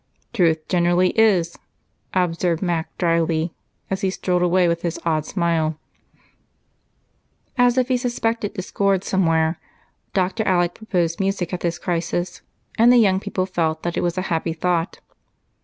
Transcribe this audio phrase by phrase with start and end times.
[0.33, 1.59] "Truth generally is,"
[2.15, 3.53] observed Mac dryly
[3.91, 5.77] as he strolled away with his odd smile.
[7.55, 9.59] As if he suspected discord somewhere,
[10.15, 10.43] Dr.
[10.47, 12.41] Alec proposed music at this crisis,
[12.79, 14.99] and the young people felt that it was a happy thought.